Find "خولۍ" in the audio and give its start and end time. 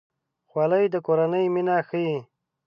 0.49-0.85